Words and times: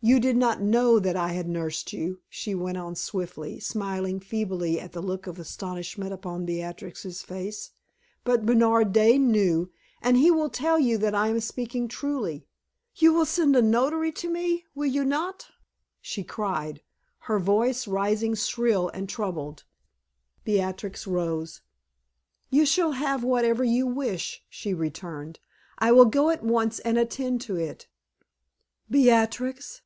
You 0.00 0.20
did 0.20 0.36
not 0.36 0.62
know 0.62 1.00
that 1.00 1.16
I 1.16 1.30
had 1.32 1.48
nursed 1.48 1.92
you," 1.92 2.20
she 2.28 2.54
went 2.54 2.76
on 2.78 2.94
swiftly, 2.94 3.58
smiling 3.58 4.20
feebly 4.20 4.78
at 4.78 4.92
the 4.92 5.02
look 5.02 5.26
of 5.26 5.40
astonishment 5.40 6.12
upon 6.12 6.46
Beatrix's 6.46 7.22
face; 7.24 7.72
"but 8.22 8.46
Bernard 8.46 8.92
Dane 8.92 9.32
knew, 9.32 9.72
and 10.00 10.16
he 10.16 10.30
will 10.30 10.50
tell 10.50 10.78
you 10.78 10.98
that 10.98 11.16
I 11.16 11.26
am 11.30 11.40
speaking 11.40 11.88
truly. 11.88 12.46
You 12.94 13.12
will 13.12 13.26
send 13.26 13.56
a 13.56 13.60
notary 13.60 14.12
to 14.12 14.30
me, 14.30 14.64
will 14.72 14.86
you 14.86 15.04
not?" 15.04 15.48
she 16.00 16.22
cried, 16.22 16.80
her 17.22 17.40
voice 17.40 17.88
rising 17.88 18.36
shrill 18.36 18.90
and 18.94 19.08
troubled. 19.08 19.64
Beatrix 20.44 21.08
rose. 21.08 21.60
"You 22.50 22.64
shall 22.66 22.92
have 22.92 23.24
whatever 23.24 23.64
you 23.64 23.88
wish," 23.88 24.44
she 24.48 24.72
returned. 24.72 25.40
"I 25.76 25.90
will 25.90 26.04
go 26.06 26.30
at 26.30 26.44
once 26.44 26.78
and 26.78 26.96
attend 26.98 27.40
to 27.42 27.56
it." 27.56 27.88
"Beatrix." 28.88 29.82